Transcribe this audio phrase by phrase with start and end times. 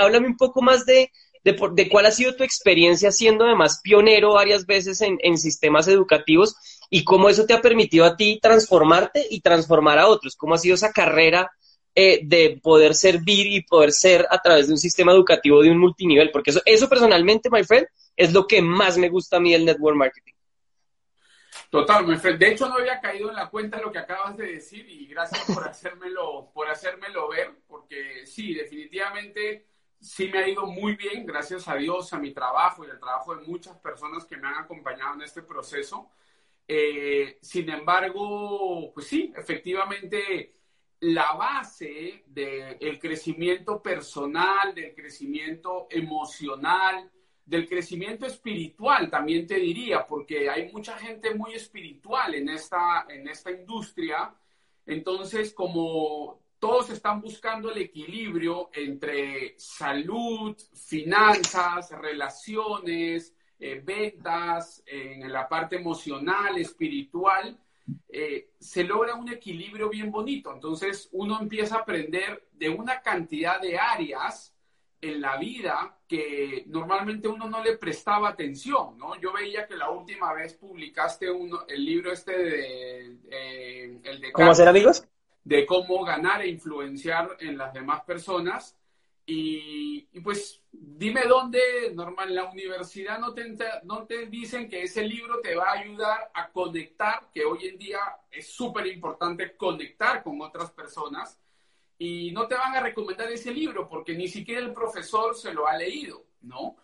[0.00, 1.10] háblame un poco más de,
[1.44, 6.56] de, cuál ha sido tu experiencia siendo además pionero varias veces en, en sistemas educativos
[6.90, 10.36] y cómo eso te ha permitido a ti transformarte y transformar a otros.
[10.36, 11.50] ¿Cómo ha sido esa carrera
[11.94, 15.78] eh, de poder servir y poder ser a través de un sistema educativo de un
[15.78, 16.30] multinivel?
[16.30, 17.86] Porque eso, eso personalmente, my friend,
[18.16, 20.32] es lo que más me gusta a mí del network marketing.
[21.70, 22.38] Total, my friend.
[22.38, 25.06] De hecho, no había caído en la cuenta de lo que acabas de decir y
[25.06, 29.66] gracias por hacérmelo, por hacérmelo ver, porque sí, definitivamente
[30.00, 33.36] sí me ha ido muy bien, gracias a Dios, a mi trabajo y al trabajo
[33.36, 36.10] de muchas personas que me han acompañado en este proceso.
[36.66, 40.54] Eh, sin embargo, pues sí, efectivamente,
[41.00, 47.10] la base del crecimiento personal, del crecimiento emocional,
[47.44, 53.26] del crecimiento espiritual, también te diría, porque hay mucha gente muy espiritual en esta, en
[53.28, 54.32] esta industria.
[54.86, 65.48] Entonces, como todos están buscando el equilibrio entre salud, finanzas, relaciones, eh, ventas, en la
[65.48, 67.58] parte emocional, espiritual,
[68.08, 70.52] eh, se logra un equilibrio bien bonito.
[70.52, 74.54] Entonces uno empieza a aprender de una cantidad de áreas
[75.00, 79.18] en la vida que normalmente uno no le prestaba atención, ¿no?
[79.18, 83.16] Yo veía que la última vez publicaste uno, el libro este de...
[83.30, 85.06] Eh, el de ¿Cómo hacer amigos?
[85.44, 88.76] De cómo ganar e influenciar en las demás personas.
[89.26, 95.40] Y, pues dime dónde, normal, la universidad no te, no te dicen que ese libro
[95.40, 100.40] te va a ayudar a conectar, que hoy en día es súper importante conectar con
[100.40, 101.38] otras personas,
[101.96, 105.68] y no te van a recomendar ese libro porque ni siquiera el profesor se lo
[105.68, 106.76] ha leído, ¿no?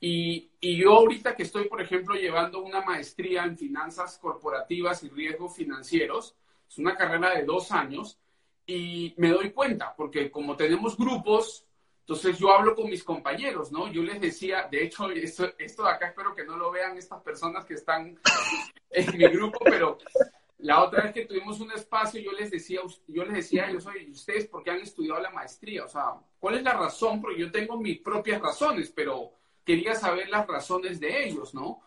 [0.00, 5.08] Y, y yo ahorita que estoy, por ejemplo, llevando una maestría en finanzas corporativas y
[5.10, 6.34] riesgos financieros,
[6.74, 8.18] es una carrera de dos años,
[8.66, 11.64] y me doy cuenta, porque como tenemos grupos,
[12.00, 13.90] entonces yo hablo con mis compañeros, ¿no?
[13.92, 17.22] Yo les decía, de hecho, esto, esto de acá espero que no lo vean estas
[17.22, 18.18] personas que están
[18.90, 19.98] en mi grupo, pero
[20.58, 24.10] la otra vez que tuvimos un espacio, yo les decía, yo les decía ellos, oye,
[24.10, 25.84] ¿ustedes por qué han estudiado la maestría?
[25.84, 27.20] O sea, ¿cuál es la razón?
[27.20, 29.32] Porque yo tengo mis propias razones, pero
[29.64, 31.80] quería saber las razones de ellos, ¿no?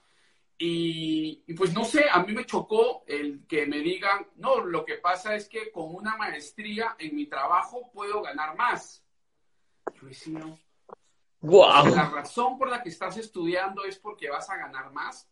[0.59, 4.83] Y, y, pues no sé, a mí me chocó el que me digan, no, lo
[4.83, 9.03] que pasa es que con una maestría en mi trabajo puedo ganar más.
[10.01, 10.39] Yo decía,
[11.41, 11.95] wow.
[11.95, 15.29] la razón por la que estás estudiando es porque vas a ganar más.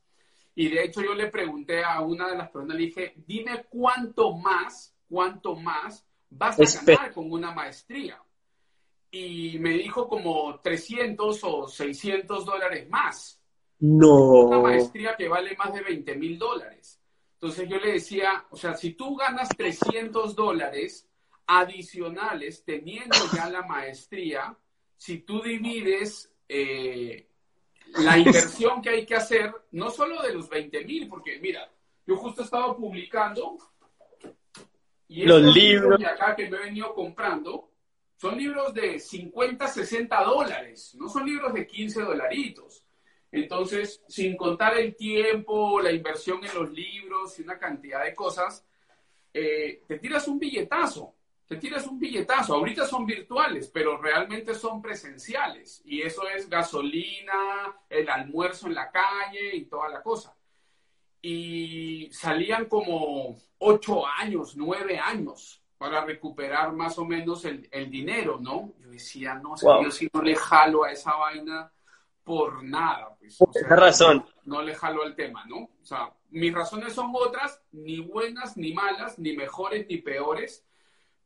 [0.54, 4.34] Y de hecho yo le pregunté a una de las personas, le dije, dime cuánto
[4.34, 8.22] más, cuánto más vas a ganar con una maestría.
[9.12, 13.42] Y me dijo como 300 o 600 dólares más.
[13.86, 14.46] No.
[14.46, 17.00] Una maestría que vale más de 20 mil dólares.
[17.34, 21.08] Entonces yo le decía, o sea, si tú ganas 300 dólares,
[21.46, 24.58] adicionales, teniendo ya la maestría,
[24.98, 27.28] si tú divides eh,
[27.98, 31.70] la inversión que hay que hacer, no solo de los 20 mil, porque mira,
[32.08, 33.58] yo justo estaba publicando
[35.08, 37.70] y los libros de acá que me he venido comprando
[38.18, 42.85] son libros de 50, 60 dólares, no son libros de 15 dolaritos.
[43.36, 48.66] Entonces, sin contar el tiempo, la inversión en los libros y una cantidad de cosas,
[49.34, 51.16] eh, te tiras un billetazo
[51.48, 52.56] te tiras un billetazo.
[52.56, 55.82] Ahorita son virtuales, pero realmente son presenciales.
[55.86, 60.36] Y eso es gasolina, el almuerzo en la calle y toda la cosa.
[61.22, 68.74] Y salían como ocho años, nueve años para recuperar más o menos el, dinero, ¿no?
[68.80, 71.72] Yo decía, no, yo si no le jalo a esa vaina
[72.26, 73.16] por nada.
[73.18, 74.26] Pues, por esa razón.
[74.44, 75.58] No, no le jalo al tema, ¿no?
[75.58, 80.66] O sea, mis razones son otras, ni buenas, ni malas, ni mejores, ni peores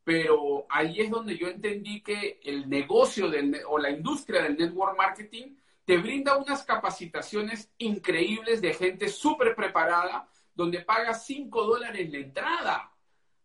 [0.10, 4.98] pero ahí es donde yo entendí que el negocio del, o la industria del network
[4.98, 5.56] marketing
[5.86, 12.92] te brinda unas capacitaciones increíbles de gente súper preparada, donde pagas 5 dólares la entrada.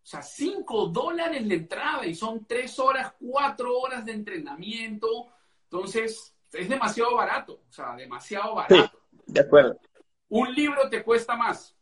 [0.02, 5.34] O sea, 5 dólares la entrada y son 3 horas, 4 horas de entrenamiento.
[5.64, 8.74] Entonces, es demasiado barato, o sea, demasiado barato.
[8.74, 9.78] Sí, de acuerdo.
[10.28, 11.76] Un libro te cuesta más.